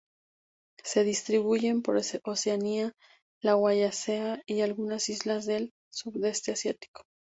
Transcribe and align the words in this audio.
Se 0.83 1.03
distribuyen 1.03 1.83
por 1.83 2.01
Oceanía, 2.23 2.91
la 3.43 3.55
Wallacea 3.55 4.41
y 4.47 4.61
algunas 4.61 5.09
islas 5.09 5.45
del 5.45 5.73
Sudeste 5.91 6.51
Asiático. 6.53 7.03